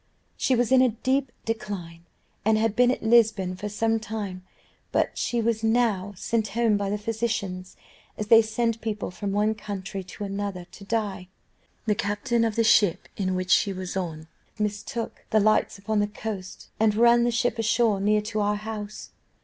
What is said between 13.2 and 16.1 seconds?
which she was mistook the lights upon the